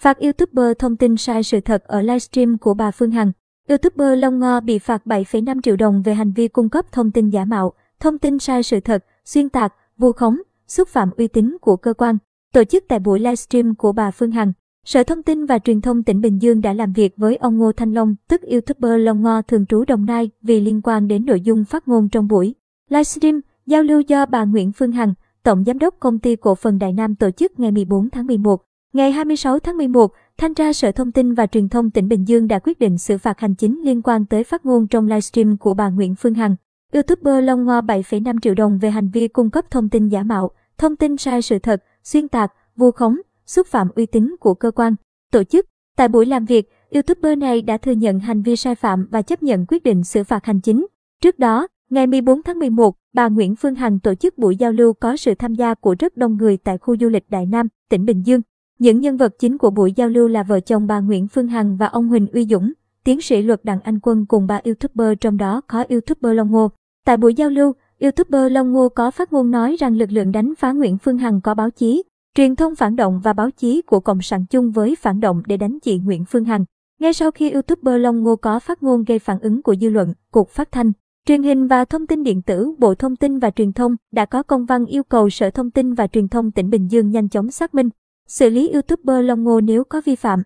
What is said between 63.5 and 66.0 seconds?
Đặng Anh Quân cùng ba YouTuber trong đó có